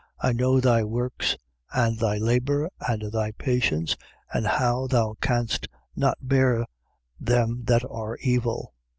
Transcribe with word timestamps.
I 0.19 0.33
know 0.33 0.59
thy 0.59 0.83
works 0.83 1.37
and 1.71 1.99
thy 1.99 2.17
labour 2.17 2.71
and 2.89 3.11
thy 3.11 3.33
patience 3.33 3.95
and 4.33 4.47
how 4.47 4.87
thou 4.87 5.13
canst 5.21 5.67
not 5.95 6.17
bear 6.23 6.65
them 7.19 7.65
that 7.65 7.83
are 7.87 8.17
evil. 8.17 8.73